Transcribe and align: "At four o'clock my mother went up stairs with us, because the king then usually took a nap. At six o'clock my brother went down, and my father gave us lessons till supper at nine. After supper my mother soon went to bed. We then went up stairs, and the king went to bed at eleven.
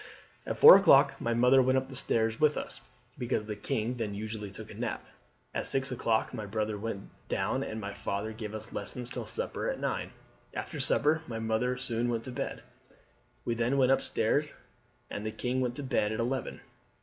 "At 0.47 0.57
four 0.57 0.75
o'clock 0.75 1.13
my 1.21 1.35
mother 1.35 1.61
went 1.61 1.77
up 1.77 1.91
stairs 1.91 2.39
with 2.39 2.57
us, 2.57 2.81
because 3.19 3.45
the 3.45 3.55
king 3.55 3.97
then 3.97 4.15
usually 4.15 4.49
took 4.49 4.71
a 4.71 4.73
nap. 4.73 5.05
At 5.53 5.67
six 5.67 5.91
o'clock 5.91 6.33
my 6.33 6.47
brother 6.47 6.75
went 6.75 7.11
down, 7.29 7.61
and 7.61 7.79
my 7.79 7.93
father 7.93 8.33
gave 8.33 8.55
us 8.55 8.73
lessons 8.73 9.11
till 9.11 9.27
supper 9.27 9.69
at 9.69 9.79
nine. 9.79 10.09
After 10.55 10.79
supper 10.79 11.21
my 11.27 11.37
mother 11.37 11.77
soon 11.77 12.09
went 12.09 12.23
to 12.23 12.31
bed. 12.31 12.63
We 13.45 13.53
then 13.53 13.77
went 13.77 13.91
up 13.91 14.01
stairs, 14.01 14.55
and 15.11 15.23
the 15.23 15.29
king 15.31 15.61
went 15.61 15.75
to 15.75 15.83
bed 15.83 16.11
at 16.11 16.19
eleven. 16.19 16.61